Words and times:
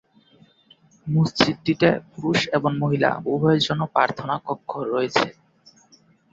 মসজিদটিতে 1.07 1.89
পুরুষ 2.11 2.39
এবং 2.57 2.71
মহিলা 2.79 3.09
উভয়ের 3.25 3.61
জন্য 3.67 3.81
প্রার্থনা 3.95 4.35
কক্ষ 4.47 4.71
রয়েছে। 4.91 5.27